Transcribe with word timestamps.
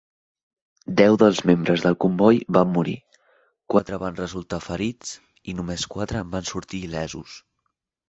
Deu 1.01 1.17
dels 1.23 1.41
membres 1.49 1.83
del 1.87 1.97
comboi 2.05 2.39
van 2.57 2.73
morir, 2.79 2.97
quatre 3.75 4.01
van 4.07 4.19
resultar 4.25 4.63
ferits 4.71 5.15
i 5.55 5.59
només 5.63 5.89
quatre 5.97 6.27
en 6.27 6.37
van 6.37 6.53
sortir 6.55 6.85
il·lesos. 6.91 7.43